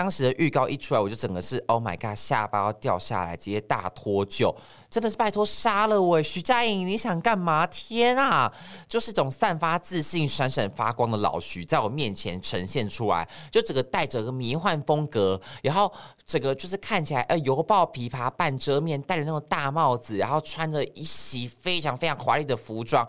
[0.00, 4.50] 当时的预告一出来，我就整个是 Oh my God，下巴要掉下来，直接大脱臼，
[4.88, 6.22] 真的是拜托杀了我！
[6.22, 7.66] 徐佳莹，你想干嘛？
[7.66, 8.50] 天啊，
[8.88, 15.92] 就是一种散发自信、闪闪发光的老徐，在我面前呈现出来，就整个带着个迷幻风格，然后
[16.24, 23.06] 整个就是看起来呃犹抱琵琶半遮面，戴着那种大帽子，然后穿着一袭非常非常华丽的服装。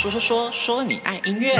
[0.00, 1.52] 说说说说你爱音乐。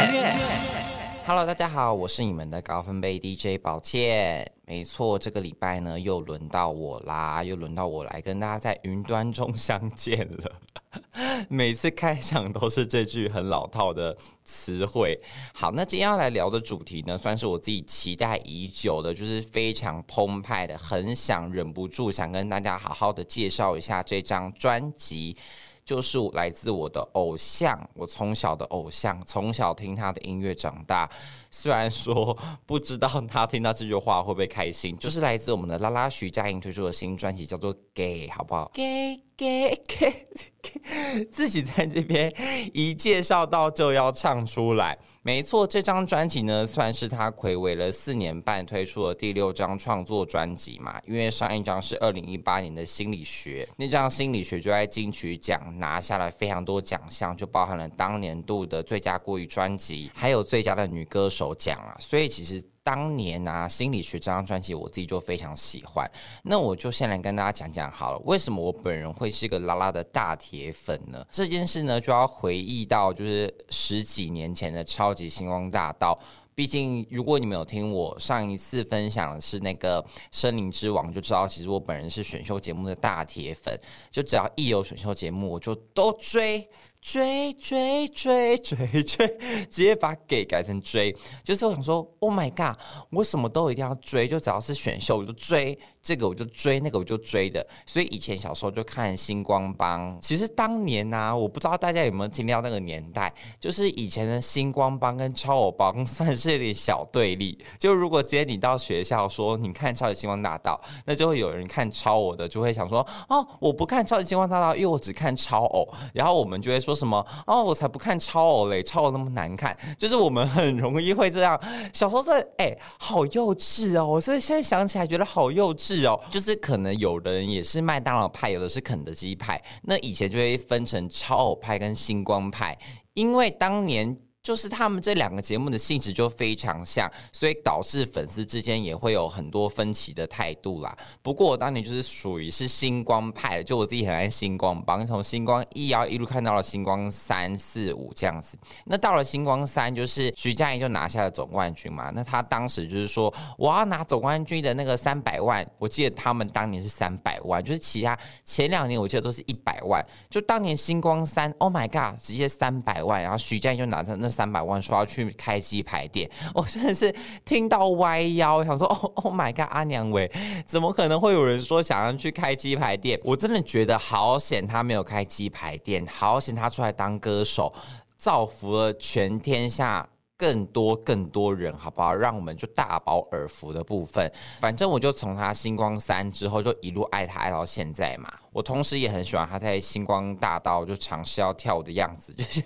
[1.26, 4.50] Hello，大家好，我是你们的高分贝 DJ 宝倩。
[4.64, 10.52] 没错，这个礼拜呢又轮到我啦，又轮到我来跟大家在云端中相见了。
[11.50, 15.20] 每次开场都是这句很老套的词汇。
[15.52, 25.36] 好，那今天要来聊的主题呢，算是我自己期待已久的，就是非常澎湃的，很想忍不住想跟大家好好的介绍一下这张专辑。
[25.84, 31.10] 就是来自我的偶像，我从小的偶像，从小听他的音乐长大。
[31.50, 42.32] 虽然说 不知道他听到这句话会不会开心，就是来自我们的拉拉徐佳莹推出的新专辑，叫做《Gay》，好不好？？Gay Gay Gay，，自己在这边
[42.74, 44.98] 一介绍到就要唱出来。
[45.22, 51.00] 没错，这张专辑呢，算是他睽违了四年半推出的第六张创作专辑嘛。
[51.06, 61.39] 因为上一张是二零一八年的《心理学》，那张《心理学》就在金曲奖拿下了非常多奖项，就包含了当年度的最佳国语专辑，还有最佳的女歌手。
[61.40, 66.06] 手奖啊，所以其实当年啊，心理学这张专辑我自己就非常喜欢。
[66.44, 71.24] 那我就先来跟大家讲讲好了，为什么我本人会是一个拉拉的大铁粉呢？
[71.30, 76.18] 这件事呢，就要回忆到就是十几年前的超级星光大道。
[76.52, 83.74] 毕竟，如果你们有听我上一次分享是那个《森林之王》，就知道其实我本人是选秀节目的大铁粉。
[84.10, 86.68] 就只要一有选秀节目，我就都追。
[87.00, 89.26] 追追追追追，
[89.70, 92.78] 直接把给改成追，就是我想说，Oh my god，
[93.10, 97.66] 我什么都一定要追，就只要是选秀我就追，这个我就追，那个我就追的。
[97.86, 107.58] 所以以前小时候就看星光帮，其实当年呢、啊，我不知道大家有没有听到那个年代，就是以前的星光帮跟超偶帮 算是有点小对立。
[107.78, 116.89] 就如果今天你到学校说你看超级星光大道，那就会有人看超偶的，就会想说，哦，我不看超级星光大道，因为我只看超偶，然后我们就会说。
[116.90, 117.24] 说什么？
[117.46, 118.82] 哦，我才不看超偶嘞！
[118.82, 121.58] 超偶那么难看，就是我们很容易会这样。
[121.92, 124.04] 小时候在哎，好幼稚哦！
[124.04, 126.20] 我现在现在想起来觉得好幼稚哦。
[126.30, 129.62] 就是可能有人也是麦当劳派，有的是肯德基派。
[129.82, 132.76] 那以前就会分成超偶派跟星光派，
[133.14, 134.18] 因为当年。
[134.50, 140.92] 就是他们这两个节目的性质就非常像，所以导致粉丝之间也会有很多分歧的态度啦。
[141.22, 148.58] 不过我当年就是属于是星光派的，就我自己很爱星光帮，从星光一要一路看到了星光三四五这样子。
[148.86, 152.10] 那到了星光三，就是徐佳莹就拿下了总冠军嘛。
[152.12, 160.04] 那他当时就是说我要拿总冠军的那个三百万，我记得他们当年是三百万，就是其他前两年我记得都是一百万。
[160.28, 164.28] 就当年星光三，Oh my God，直接三百万，然后徐佳莹就拿着那。
[164.40, 167.14] 三百万说要去开鸡排店，我真的是
[167.44, 170.32] 听到歪腰，想说哦，Oh my god，阿娘喂，
[170.66, 173.20] 怎么可能会有人说想要去开鸡排店？
[173.22, 177.70] 我真的觉得好险，他没有开鸡排店，好险他出来当歌手，
[178.16, 180.08] 造福了全天下。
[180.40, 182.14] 更多更多人，好不好？
[182.14, 184.32] 让我们就大饱耳福的部分。
[184.58, 188.32] 反正我就从他星光三之后，就一路爱他爱到现在嘛。
[188.50, 192.62] 我同时也很喜欢他在星光大道就尝试要跳舞的样子，就是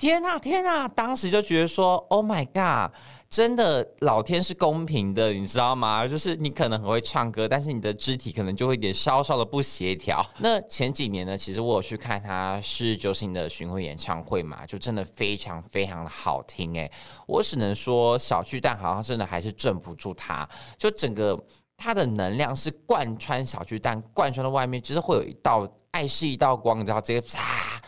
[0.00, 0.88] 天呐天呐！
[0.88, 2.90] 当时就觉得说，Oh my God！
[3.28, 6.08] 真的，老天是公平的，你知道吗？
[6.08, 10.24] 就是你可能很会唱歌，但是你的肢体可能就会有点稍稍的不协调。
[10.40, 16.90] 那前几年呢，其实我有去看他是周星的巡回演唱会嘛，就真的非常非常的好听诶。
[17.26, 21.38] 我只能说小巨蛋好像真的还是镇不住他，就整个
[21.76, 27.82] 他的能量是贯穿小巨蛋，贯穿到外面，就是会有一道爱是一道光，你知道这个啪。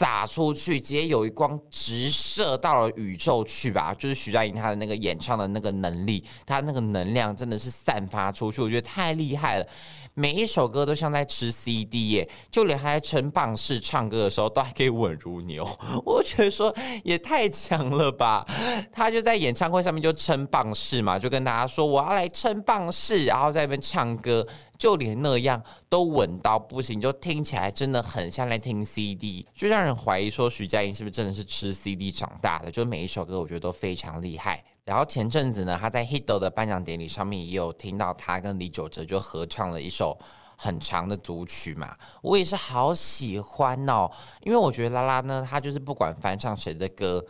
[0.00, 3.92] 洒出去，直接有一光直射到了宇宙去吧！
[3.92, 9.66] 就是徐佳莹她的那个演唱的那个能力，她那个能量真的是散发出去，我觉得太厉害了。
[10.14, 15.68] 每一首歌都像在吃 CD 耶，就连还在撑棒式唱歌的时候都还可以稳如牛，
[16.06, 16.74] 我觉得说
[17.04, 18.42] 也太强了吧！
[18.90, 24.46] 他就在演唱会上面就撑棒式嘛，就跟大家说我要来撑棒式，然后在那边唱歌。
[24.80, 32.70] 就连那样都稳到不行，就听起来真的很像在听 CD，就让人怀疑说徐佳莹是不是真的是吃 CD 长大的？
[32.70, 34.64] 就每一首歌我觉得都非常厉害。
[34.86, 40.18] 然后前阵子呢，他在 HITO 的颁奖典礼上面也有听到他跟李玖哲就合唱了一首
[40.56, 44.10] 很长的组曲嘛，我也是好喜欢哦，
[44.40, 47.22] 因为我觉得拉拉呢，她就是不管翻唱谁的歌。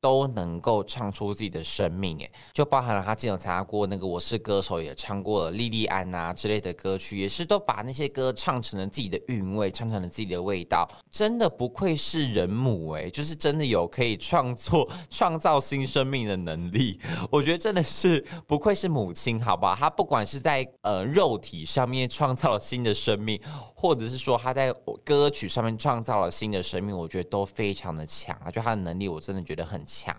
[0.00, 10.88] 都能够唱出自己的生命，诶，就包含了他之前有参加过那个《我是歌手》，也唱过了《莉莉安》啊之类的歌曲，也是都把那些歌唱成了自己的韵味，唱成了自己的味道。
[11.10, 17.00] 真的不愧是人母，诶，就是真的有可以创作、 创造新生命的能力。
[17.28, 19.74] 我觉得真的是不愧是母亲，好不好？
[19.74, 23.40] 他不管是在呃肉体上面创造了新的生命，
[23.74, 24.72] 或者是说他在
[25.04, 28.50] 歌曲上面创造了新的生命，我觉得都非常的强啊！
[28.50, 29.87] 就他的能力，我真的觉得很。
[29.88, 30.14] 强，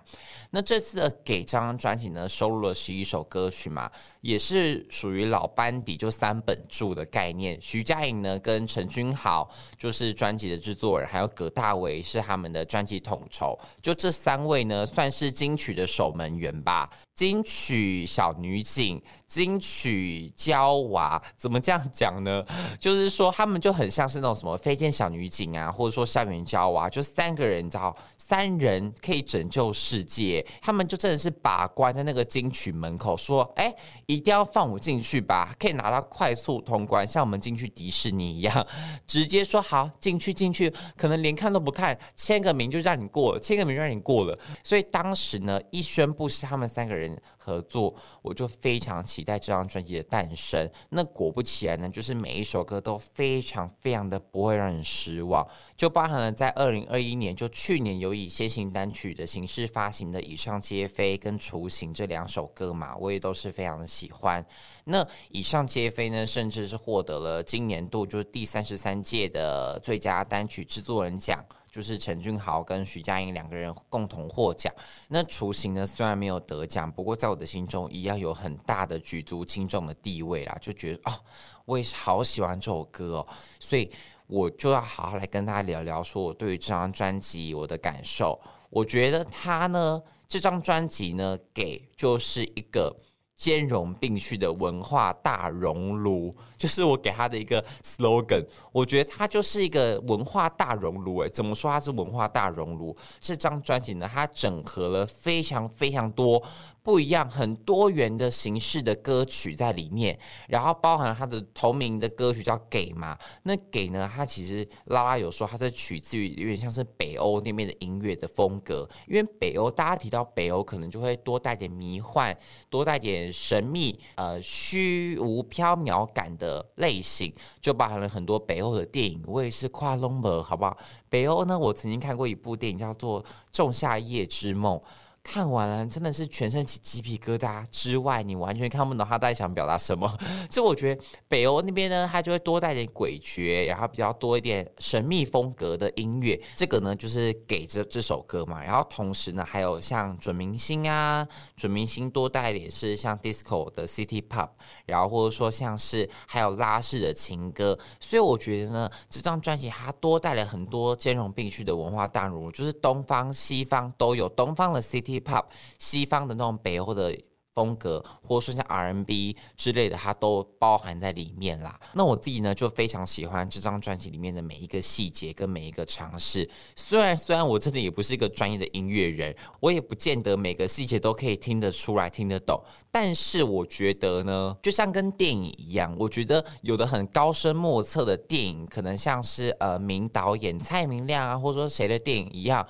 [0.52, 3.90] 那这次的给张专辑呢，收录了十一首歌曲嘛，
[4.22, 7.56] 也是属于老班底，就三本柱的概念。
[7.62, 9.48] 徐佳莹呢，跟陈君豪
[9.78, 13.58] 就是专辑的制作人，还有葛大为是他们的专辑统筹。
[13.82, 16.90] 就这三位呢，算是金曲的守门员吧。
[17.14, 22.44] 金曲小女警，金曲娇娃，怎么这样讲呢？
[22.80, 27.96] 就是说他们就很像是那种什么飞天小女警啊，或者说校园娇娃，就三个人，你知道。
[28.18, 33.74] 三人可以拯救世界，他们就真的是把关在那个金曲门口，说：“哎，
[34.06, 38.68] 一定要放我进去吧，可以拿到快速通关，像我们进去迪士尼一样，
[39.08, 50.70] 直接说好进去进去，可能连看都不看，签个名就让你过了，签个名让你过了。”所以当时呢，一宣布是他们三个人合作，我就非常期待这张专辑的诞生。
[50.90, 58.10] 那果不其然呢，就是每一首歌都非常非常的不会让人失望，就包含了在二零二一年，就去年有。
[58.20, 64.46] 以先行单曲的形式发行的《以上皆非》跟《雏形》这两首歌嘛，我也都是非常的喜欢。
[64.84, 74.72] 那《以上皆非》呢，甚至是获得了今年度就是第三十三届的最佳单曲制作人奖，就是陈俊豪跟徐佳莹两个人共同获奖。
[75.08, 81.20] 那《雏形》呢，虽然没有得奖，不过在我的心中一样有很大的举足轻重的地位啦，就觉得哦，
[81.66, 83.28] 我也是好喜欢这首歌哦，
[83.60, 83.90] 所以。
[84.32, 88.40] 我就要好好来跟大家聊聊，说我对于这张专辑我的感受。
[88.70, 90.00] 我觉得他呢，
[90.30, 92.96] 这张专辑呢，给就是一个
[93.40, 98.46] 兼容并蓄的文化大熔炉，就是我给他的一个 slogan。
[98.74, 101.20] 我觉得他就是一个文化大熔炉。
[101.20, 102.94] 诶，怎么说它是文化大熔炉？
[103.22, 106.44] 这张专辑呢，它整合了非常非常多。
[106.82, 113.16] 不一样，很多元的形式的歌曲在里面，然后包含他的同名的歌曲叫《给》嘛。
[113.44, 118.88] 那《给》呢，它其实拉拉有说，它是取自于有点像是北欧那边的音乐的风格。
[119.08, 122.36] 因为北欧，大家提到北欧，可能就会多带点迷幻，
[122.72, 129.22] 多带点神秘，呃，虚无缥缈感的类型，就包含了很多北欧的电影。
[129.26, 130.78] 我也是跨龙门，好不好？
[131.10, 134.78] 北欧呢，我曾经看过一部电影叫做《仲夏夜之梦》。
[135.22, 140.08] 看完了，真的是全身起鸡皮疙瘩之外，你完全看不懂他在想表达什么。
[140.50, 146.42] 所以我觉得北欧那边呢，他就会多带点诡谲，然后比较多一点神秘风格的音乐。
[146.56, 148.64] 这个呢，就是给这这首歌嘛。
[148.64, 154.50] 然后同时呢，还有像准明星啊，准明星多带点是像 disco 的 city pop，
[154.86, 157.78] 然后或者说像是还有拉式的情歌。
[158.00, 165.19] 所以我觉得呢，这张专辑它多带了很多兼容并蓄的文化大熔炉，就是东方西方都有，东方的 city。
[165.20, 165.46] Hip-hop
[165.78, 167.16] 西方的那种北欧的
[167.56, 171.78] 风格，或者说像 R N B 之类的，它都包含在里面啦。
[171.94, 176.50] 那我自己呢，就非常喜欢这张专辑里面的每一个细节跟每一个尝试。
[176.78, 182.64] 虽然虽然我真的也不是一个专业的音乐人，我也不见得每个细节都可以听得出来、听得懂。
[182.90, 192.66] 但是我觉得呢，就像跟电影一样，我觉得有的很高深莫测的电影，可能像是呃名导演蔡明亮啊，或者说谁的电影一样。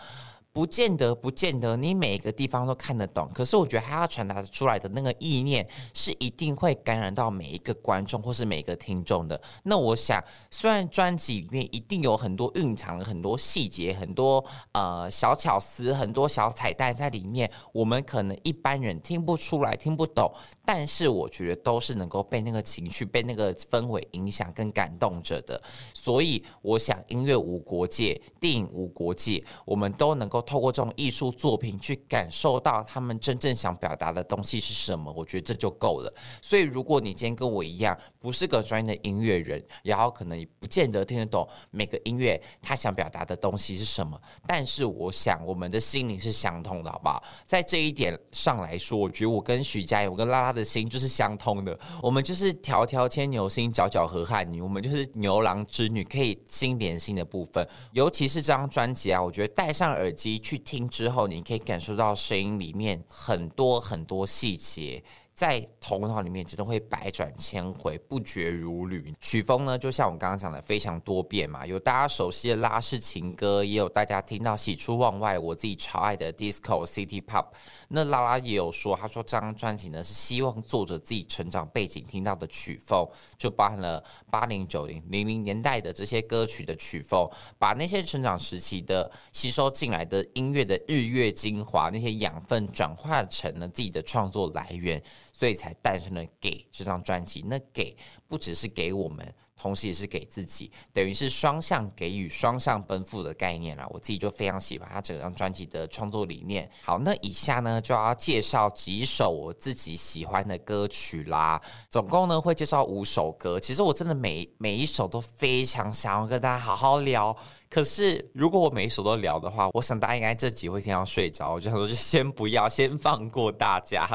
[0.52, 3.30] 不见得，不见得你每个地方都看得懂。
[3.34, 9.40] 可是我觉得他要传达出来的那个意念，是一定会感染到每一个观众或是每一个听众的。
[9.64, 20.34] 那我想，虽然专辑里面一定有很多蕴藏了很多细节、很多呃小巧思、很多小彩蛋在里面，我们可能一般人听不出来、听不懂。
[20.66, 25.62] 但是我觉得都是能够被那个情绪、被那个氛围影响跟感动着的。
[25.94, 30.39] 所以我想，音乐无国界，电影无国界，我们都能够。
[30.42, 36.14] 透过这种艺术作品去感受到他们真正想表达的东西是什么，我觉得这就够了。
[36.42, 47.24] 所以，如果你今天跟我一样，不是个专业的音乐人，然后可能也不见得听得懂每个音乐他想表达的东西是什么，但是我想我们的心灵是相通的，好不好？
[47.46, 51.78] 在这一点上来说，我觉得我跟许佳莹，我跟拉拉的心就是相通的。
[52.02, 57.68] 我们就是条条牵牛心，皎皎河汉女，我们就是牛郎织女，可以心连心的部分。
[57.94, 60.29] 尤其是这张专辑啊，我觉得戴上耳机。
[60.38, 65.02] 去听之后，你可以感受到声音里面很多很多细节。
[65.40, 69.16] 在头脑里面真的会百转千回，不绝如缕。
[69.22, 77.46] 曲风呢，就像我刚刚讲的，非常多变嘛，有大家熟悉的拉式情歌，也有大家听到喜出望外，我自己超爱的 disco city pop。
[77.88, 87.26] 那拉拉也有说，他说这张专辑呢是希望作者自己成长背景听到的曲风，就包含了八零九零零零年代的这些歌曲的曲风，
[87.58, 95.02] 把那些成长时期的吸收进来的音乐的日月精华，那些养分转化成了自己的创作来源。
[95.34, 97.44] 所以才诞生了《给》这张专辑。
[97.48, 97.96] 那给
[98.28, 103.86] 不只是给我们，同时也是给自己，等于是双向给予、双向奔赴的概念啦。
[103.90, 106.68] 我自己就非常喜欢他整张专辑的创作理念。
[106.84, 111.62] 好，那以下呢就要介绍几首我自己喜欢的歌曲啦。
[111.90, 113.60] 总共呢会介绍五首歌。
[113.60, 117.36] 其实我真的每每一首都非常想要跟大家好好聊。
[117.70, 121.54] 可是，如果我每一首都聊的话，我想大家应该这集会听到睡着。
[121.54, 124.10] 我就想说，就先不要，先放过大家，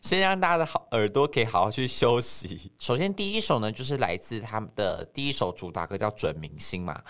[0.00, 2.72] 先让大家的好耳朵可以好好去休息。
[2.78, 7.02] 首先，第一首呢，就是来自他们的第一首主打歌，叫《准明星》嘛。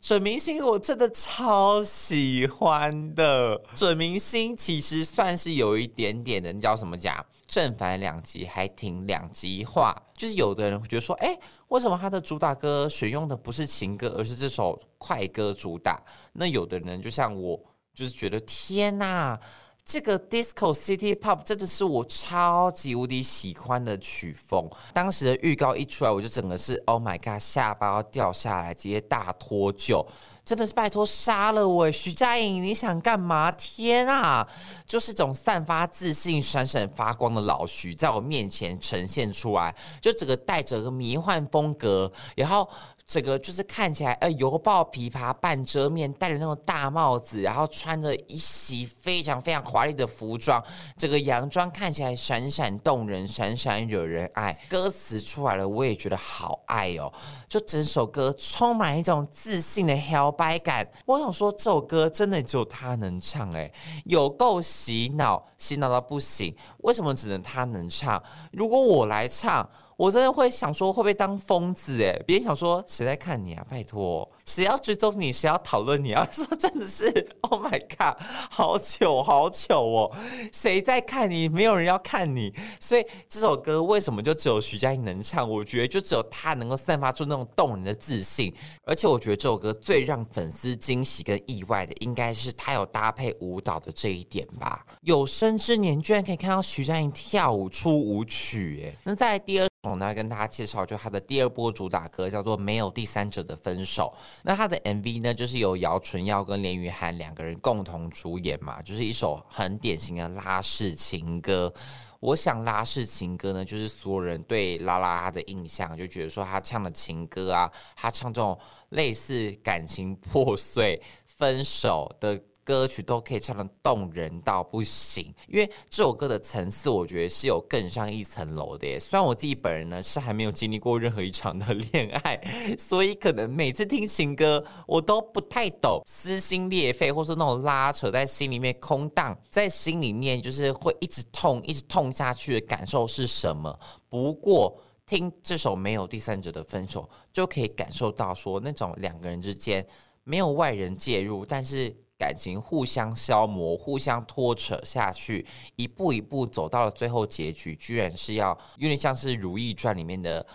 [0.00, 3.60] 准明星我真的超喜欢的。
[3.74, 7.24] 准明星其实算是有一点点的，你叫什么讲？
[7.46, 10.00] 正反两极，还挺两极化。
[10.16, 11.36] 就是有的人会觉得说，哎，
[11.68, 16.00] 为什么他的主打歌选用的不是情歌，而是这首快歌主打？
[16.32, 17.58] 那有的人就像我，
[17.94, 19.38] 就是觉得天哪，
[19.84, 24.66] 这个 disco city pop 真的是我超级无敌喜欢的曲风。
[24.94, 30.02] 当时的预告一出来，我就整个是 Oh my God，下巴要掉下来，直接大脱臼。
[30.44, 31.90] 真的是拜托杀了我！
[31.90, 33.50] 徐佳莹，你想干嘛？
[33.52, 34.46] 天啊，
[34.84, 42.68] 就是这种散发自信、闪闪发光的老徐，在我面前呈现出来，就整个带着个迷幻风格，然后。
[43.06, 50.60] 整个就是看起来呃，犹抱琵琶半遮面，戴着那种大帽子，然后穿着一袭非常非常华丽的服装，
[50.96, 54.58] 这个洋装看起来闪闪动人，闪闪惹人爱。
[54.70, 57.12] 歌词出来了，我也觉得好爱哦，
[57.46, 60.86] 就整首歌充满一种自信的摇掰感。
[61.06, 63.72] 我想说，这首歌真的只有他能唱，诶，
[64.04, 66.54] 有够洗脑，洗脑到不行。
[66.78, 68.22] 为什么只能他能唱？
[68.52, 69.68] 如果我来唱？
[69.96, 72.02] 我真的会想说，会不会当疯子？
[72.02, 73.64] 哎，别人想说，谁在看你啊？
[73.70, 75.32] 拜托，谁要追踪你？
[75.32, 76.26] 谁要讨论你啊？
[76.32, 77.06] 说真的是
[77.42, 78.20] ，Oh my god，
[78.50, 80.12] 好糗，好糗哦！
[80.52, 81.48] 谁在看你？
[81.48, 82.52] 没有人要看你。
[82.80, 85.48] 所以这首歌为什么就只有徐佳莹能唱？
[85.48, 88.52] 我觉得就只有她能够散发出那种动人的自信。
[88.84, 94.84] 而且我觉得这首歌最让粉丝惊喜跟意外的，应该是她有搭配舞蹈的这一点吧。
[95.02, 99.68] 有生之年居然可以看到徐佳莹跳舞出舞曲，哎，那再来第二。
[99.92, 104.12] 我来跟大家介绍，就他的第二波主打歌叫做《没有第三者的分手》。
[104.42, 111.72] 那他的 MV 呢，就是由姚淳耀跟连俞涵两个人共同主演嘛，就是一首很典型的拉式情歌。
[112.20, 118.58] 我想拉式情歌呢，就是所有人对拉拉的印象，就觉得说他唱的情歌啊，他唱这种
[118.90, 122.40] 类似感情破碎、分手的。
[122.64, 128.98] 歌曲都可以唱得动人到不行，因为这首歌的层次，我觉得是有更上一层楼的耶。
[128.98, 132.40] 虽然我自己本人呢是还没有经历过任何一场的恋爱，
[132.78, 143.78] 所以可能每次听情歌，我都不太懂撕心裂肺，或是那种拉扯在心里面空荡，在心里面就是会一直痛，一直痛下去的感受是什么？
[144.08, 149.86] 不过听这首没有第三者的分手，就可以感受到说那种两个人之间
[150.22, 151.94] 没有外人介入，但是。
[152.18, 160.46] 感情互相消磨，互相拖扯下去，一步一步走到了最后结局，居然是要有点像是《如懿传》里面的。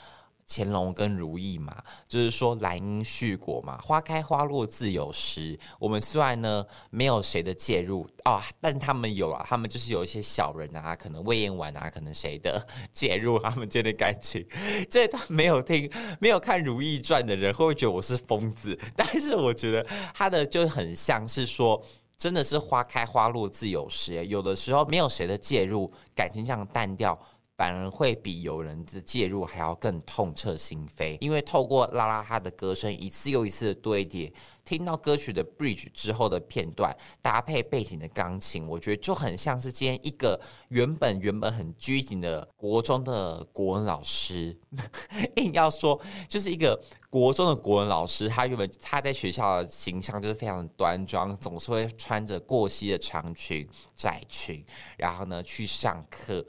[0.52, 1.78] 乾隆跟如意嘛，
[2.08, 5.58] 就是说兰因絮果嘛，花开花落自有时。
[5.78, 14.44] 我们虽然呢没有谁的介入啊、哦，但他们有啊，他们就是有一些小人啊，可能魏延婉啊，可能谁的 介入他们间的感情。
[14.90, 15.90] 这段没有听、
[16.20, 18.78] 没有看《如懿传》的人，会不会觉得我是疯子？
[18.96, 21.80] 但是我觉得他的就很像是说，
[22.18, 24.26] 真的是花开花落自有时。
[24.26, 27.18] 有的时候没有谁的介入，感情这样淡掉。
[27.60, 34.32] 反而会比有人的介入还要更痛彻心扉，因为透过拉拉哈的歌声一次又一次的堆叠，
[34.64, 40.40] 听到歌曲的 bridge 之后的片段，搭配背景的钢琴，我觉得就很像是今天一个
[40.70, 44.58] 原本原本很拘谨的国中的国文老师，
[45.36, 46.00] 硬要说
[46.30, 54.66] 就是一个国中的国文老师，他原本他在学校的形象就是非常端庄，总是会穿着过膝的长裙窄裙，
[54.98, 56.46] 然后呢去上课。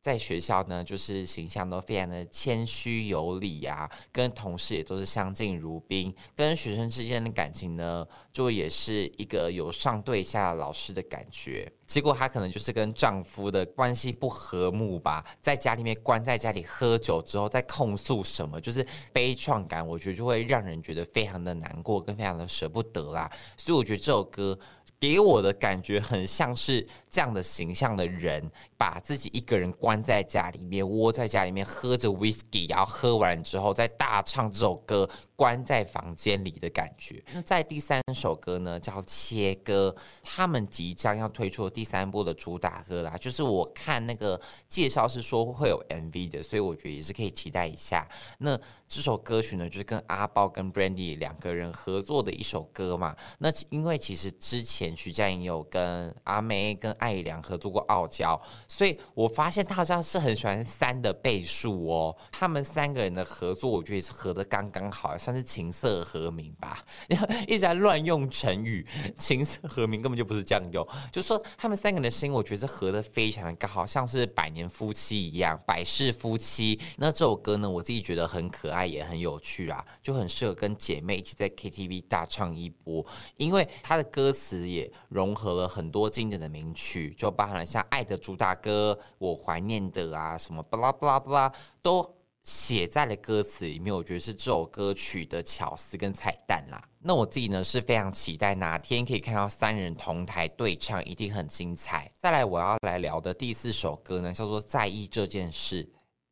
[0.00, 11.70] 在学校呢，就是形象都非常的谦虚有礼、啊，跟同事也都是相敬如宾，跟学生之间的感情呢，就也是一个有上对下老师的感觉。
[11.86, 23.30] 结果她可能就是跟丈夫的关系不和睦吧，在家里面关在家里喝酒之后，再控诉什么，就是悲怆感，我觉得就会让人觉得非常的难过，跟非常的舍不得啦。
[23.56, 24.58] 所以我觉得这首歌。
[25.00, 37.24] 给我的感觉很像是这样的形象的人，把自己一个人关在家里面，窝在家里面喝着 whisky，然后喝完之后再大唱这首歌，关在房间里的感觉。
[37.32, 43.16] 那在第三首歌呢，叫《切割》，他们即将要推出第三部的主打歌啦。
[43.16, 44.38] 就是我看那个
[44.68, 48.06] 介绍是说会有 MV 的，所以我觉得也是可以期待一下。
[48.36, 48.54] 那
[48.86, 53.16] 这首歌曲呢，就是跟阿包跟 Brandy 两个人合作的一首歌嘛。
[53.38, 54.89] 那因为其实之前。
[54.96, 58.36] 徐佳莹有跟阿妹、跟艾良合作过《傲娇》，
[58.68, 62.16] 所以我发现他好像是很喜欢三的倍数哦。
[62.32, 66.84] 他们三个人的合作，我觉得是合的刚刚好，算是琴瑟和鸣吧。
[67.08, 70.86] 然 后一直在乱用成语，琴瑟和鸣根本就不是这样用。
[71.12, 76.78] 就说他们三个人的声音，我觉得是合的非常的刚好，像是百年夫妻一样，百世夫妻。
[76.96, 83.04] 那这首歌呢，我自己觉得很可爱，也很有趣啦，就很适合跟姐妹一起在 KTV 大唱一波，
[83.36, 84.79] 因为它的歌词也。
[85.08, 93.94] 融合了很多经典的名曲，就包含了像《爱的主打歌》、我怀念的啊，什么巴拉巴拉巴拉，都写在了歌词里面。
[93.94, 96.82] 我觉得是这首歌曲的巧思跟彩蛋啦。
[97.00, 102.10] 那我自己呢是非常期待哪天可以看到三人同台对唱，一定很精彩。
[102.18, 105.84] 再来，我要来聊的第四首歌呢，叫做《在意这件事》。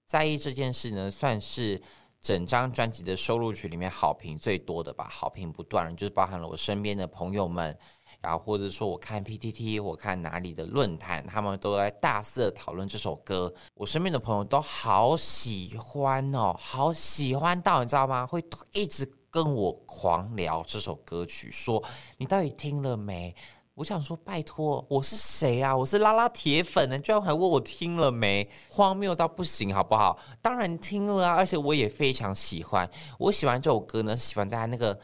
[0.06, 1.80] 在意这件事呢，算是
[2.20, 7.78] 整张专辑的收录曲里面好评最多的吧，好评不断，就是包含了我身边的朋友们。
[8.20, 13.52] 然后或者说，我看 PTT，我看哪里的论坛，他们都在大肆的讨论这首歌。
[13.74, 18.26] 我身边的朋友都好喜欢哦，好喜欢到你知道吗？
[18.26, 21.80] 会一直跟我狂聊这首歌曲，说
[22.16, 23.32] 你到底听了没？
[23.74, 25.76] 我想说，拜托，我是谁啊？
[25.76, 28.50] 我是拉拉铁粉呢，居然还问我听了没？
[28.68, 30.18] 荒谬到不行，好不好？
[30.42, 32.90] 当然听了啊，而且我也非常喜欢。
[33.16, 34.98] 我喜欢这首歌呢，喜欢在那个。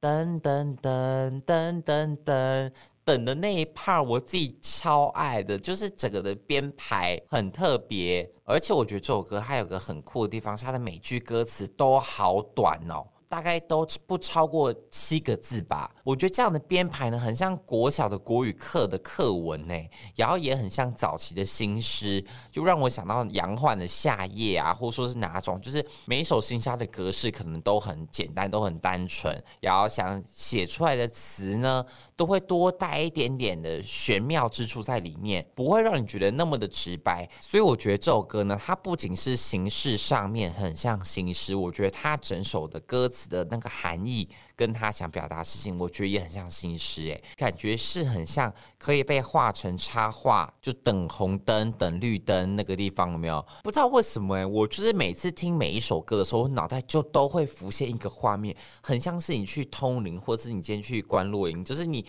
[0.00, 2.70] 噔噔噔噔噔噔
[3.04, 13.06] 等的那一 part，我自己超爱的，就是整个的编排很特别，而且我觉得这首歌还有个很酷的地方，是它的每句歌词都好短哦。
[13.28, 15.90] 大概都不超过七个字吧。
[16.04, 19.74] 我觉得这样的编排呢，很像国小的国语课的课文呢，
[20.14, 31.84] 然后也很像早期的新诗，就让我想到杨焕的《夏夜》啊，或者说是哪种，就是每一首新诗的格式可能都很简单，都很单纯，然后想写出来的词呢，
[32.16, 37.28] 都会多带一点点的玄妙之处在里面，不会让你觉得那么的直白。
[37.40, 43.26] 所以我觉得这首歌呢，它不仅是形式上面很像新诗，我觉得它整首的歌词。
[43.28, 53.44] 的那个含义跟他想表达事情，我觉得也很像新诗诶，感觉是很像可以被画成插画，就等红灯、等绿灯那个地方有没有？
[53.64, 62.06] 不知道为什么诶，我就是每次听每一首歌的时候，我脑袋就都会浮现一个画面，很像是你去通灵，或是你今天去观落阴，就是你。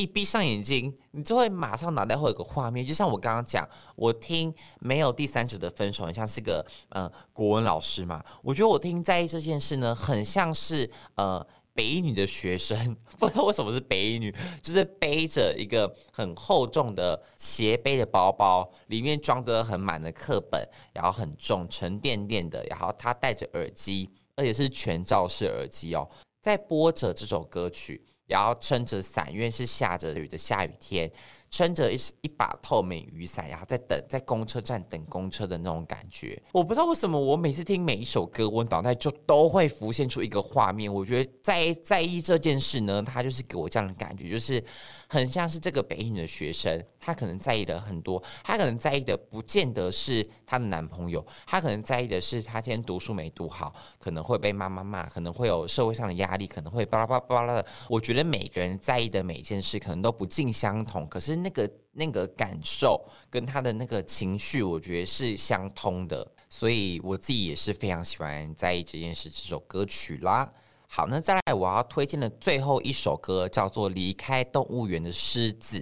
[0.00, 8.22] 一闭上眼睛，你就会马上脑袋会有个画面，就像我刚刚讲，我听没有第三者的分手，很像是个呃国文老师嘛。
[8.42, 26.08] 我觉得我听在意这件事呢，很像是呃北一女的学生，不知道为什么是北一女，就是背着一个很厚重的斜背的包包，里面装着很满的课本，然后很重，沉甸甸的，然后她戴着耳机，而且是全罩式耳机哦，
[26.40, 28.04] 在播着这首歌曲。
[28.30, 31.10] 然后撑着伞，因为是下着雨的下雨天。
[31.50, 40.92] 撑着一一把透明雨伞，然后在等在公车站等公车的那种感觉，我不知道为什么我每次听每一首歌，我脑袋就都会浮现出一个画面。
[40.92, 44.62] 我觉得在在意这件事呢，他就是给我这样的感觉，就是
[45.08, 57.66] 很像是这个北影的学生，他可能在意的很多，他可能在意的不见得是她的男朋友，他可能在意的是她今天读书没读好，可能会被妈妈骂，可能会有社会上的压力，可能会巴拉巴拉巴拉的。
[57.88, 61.39] 我觉得每个人在意的每件事，可能都不尽相同，可是。
[61.42, 70.48] 那个那个感受跟他的那个情绪，我觉得是相通的，所以我自己也是非常喜欢在意这件事这首歌曲啦。
[70.86, 75.78] 好，那再来我要推荐的最后一首歌叫做《离开动物园的狮子》。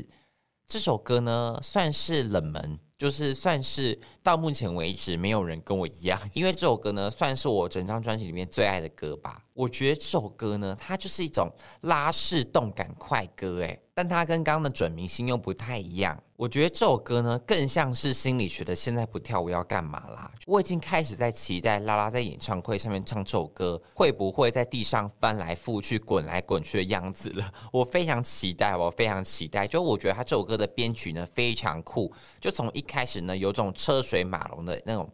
[0.67, 9.43] 这首歌呢算是冷门，就是算是到目前为止没有人跟我一样，因为这首歌呢算是我整张专辑里面最爱的歌吧。
[9.55, 16.17] 我觉得这首歌呢，它就是一种拉式动感快歌，诶，但它跟刚刚的准明星又不太一样。
[16.37, 20.31] 我觉得这首歌呢，更像是心理学的“现在不跳舞要干嘛啦”。
[20.47, 27.53] 我已经开始在期待拉拉在演唱会上面唱这首歌，会不会在地上翻来覆去、滚来滚去的样子了。
[27.73, 29.67] 我非常期待，我非常期待。
[29.67, 35.11] 就我觉得他这首歌的编曲呢，非常酷，就从一开始呢，有种车水马龙的那种。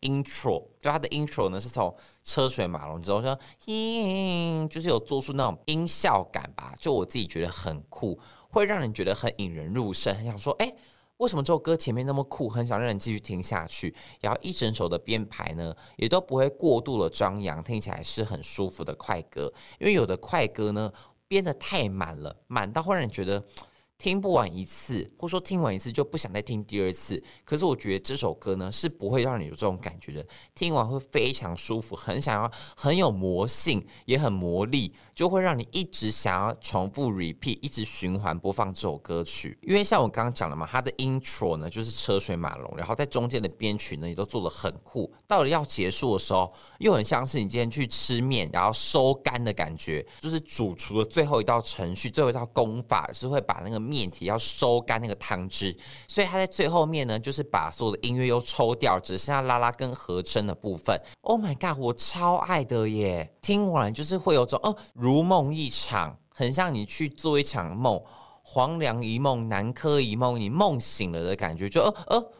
[0.00, 3.38] Intro 就它的 intro 呢，是从车水马龙之后说，
[4.68, 8.18] 就是有做出那种音效感吧，就我自己觉得很酷，
[8.50, 10.72] 会让人觉得很引人入胜，很想说，哎，
[11.18, 13.94] 为什么这首歌前面那么酷，很想让人继续听下去。
[14.20, 19.52] 然后一整首的编排呢，也都不会过度的张扬，听起来是很舒服的快歌。
[19.78, 20.92] 因为有的快歌呢，
[21.26, 23.42] 编得太满了，满到会让人觉得。
[23.98, 27.20] 听不完一次，或说听完一次就不想再听第二次。
[27.44, 30.24] 可是我觉得这首歌呢，是不会让你有这种感觉的。
[30.54, 39.58] 听完会非常舒服，很想要，很有魔性，也很魔力，就会让你一直想要重复 repeat，一直循环播放这首歌曲。
[39.62, 45.12] 因为像我刚刚讲的嘛，它的 intro 呢就是车水马龙，然后在中间的编曲呢也都做得很酷。
[45.26, 53.87] 到了要结束的时候，又很像是你今天去吃面，然后收干的感觉，就是主厨的最后一道程序，最后一道功法，是会把那个。
[53.88, 55.74] 面体要收干那个汤汁，
[56.06, 61.00] 所以他在最后面呢，就是把所有的音乐又抽掉，只剩下拉拉跟和声的部分。
[61.22, 63.32] Oh my god，我超爱的耶！
[63.40, 68.02] 听完就是会有种哦，如梦一场，很像你去做一场梦，
[68.42, 72.32] 黄粱一梦，南柯一梦，你梦醒了的感觉，就呃呃，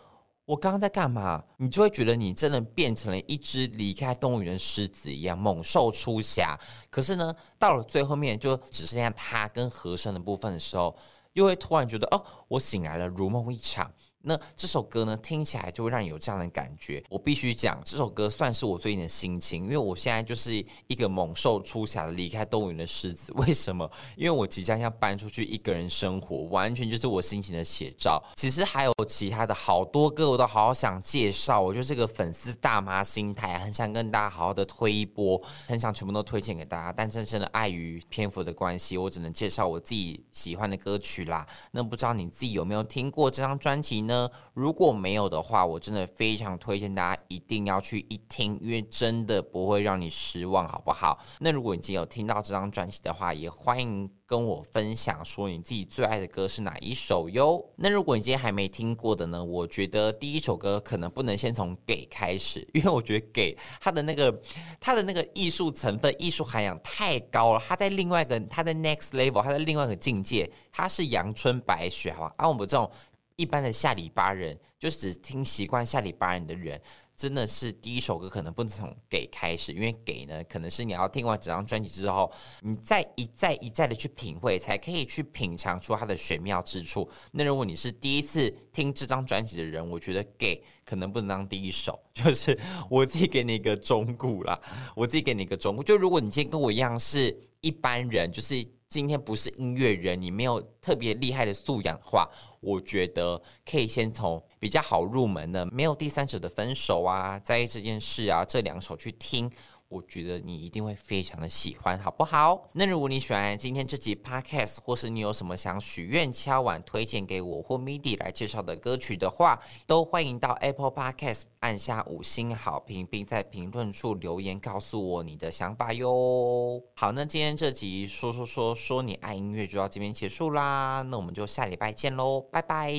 [0.44, 1.42] 我刚刚在干嘛？
[1.58, 6.58] 你就会觉得你真的变成了一只离开动物园的狮子一样，猛兽出柙。
[6.90, 10.96] 可是呢，到了最后面，就只剩下他跟和声的部分的时候。
[11.38, 13.92] 就会突然觉得哦，我醒来了，如梦一场。
[14.22, 17.02] 那这首歌呢，听起来就会让你有这样的感觉。
[17.08, 20.52] 我必须讲，这首歌算是我最近的心情，因为我现在就是
[20.88, 23.32] 一个猛兽出柙的离开动物园的狮子。
[23.38, 23.88] 为什么？
[24.16, 28.22] 因为我即将要搬出去一个人生活，完全就是我心情的写照。
[28.34, 31.60] 其实还有其他的好多歌，我都好想介绍。
[31.60, 36.92] 我就是个粉丝大妈心态，很想跟大家好好的推一波，很想全部都推荐给大家。
[36.92, 41.46] 但真正的碍于篇幅的关系，我只能介绍我自己喜欢的歌曲啦。
[41.70, 44.28] 那不知道你自己有没有听过这张专辑呢？
[44.54, 51.16] 如果没有的话，我真的非常推荐大家一定要去一听，因为真的不会让你失望，好不好？
[51.38, 57.64] 那如果你已经有听到这张专辑的话，也欢迎跟我分享，说你自己最爱的歌是哪一首哟。
[57.76, 64.42] 那如果你今天还没听过的呢，我觉得第一首歌可能不能先从《给》开始，因为我觉得《给》它的那个
[64.80, 72.32] 它的那个艺术成分、艺术涵养太高了，它在另外一个它的 next level，它在另外一个境界，它是阳春白雪，好吧？
[72.38, 72.90] 而、我们这种。
[73.38, 76.80] 一般的下里巴人，就只听习惯下里巴人的人，
[77.14, 82.28] 真的是第一首歌可能不能从给开始，因为给呢，可能是你要听完整张专辑之后，
[82.62, 87.08] 你再一再一再的去品味，才可以去品尝出它的玄妙之处。
[87.30, 92.58] 那如果你是第一次听这张专辑的人，我觉得给可能不能当第一首， 就是
[92.90, 94.60] 我自己给你一个忠告啦，
[94.96, 98.66] 我自己给你一个忠告，就如果你今天跟我一样是一般人，就是。
[98.88, 102.26] 今天不是音乐人，你没有特别厉害的素养的话，
[102.60, 109.50] 我觉得可以先从比较好入门的《没有第三者的分手》啊，在意这件事啊，这两首去听。
[109.88, 112.68] 我觉得你一定会非常的喜欢，好不好？
[112.74, 126.82] 那如果你喜欢今天这集 Podcast，或是你有什么想许愿敲碗推荐给我或 MIDI 来介绍的歌曲的话，都欢迎到 Apple Podcast 按下五星好评，并在评论处留言告诉我你的想法哟。
[126.94, 132.92] 好，那今天这集说说说说你爱音乐就到这边结束啦，那我们就下礼拜见喽，拜拜。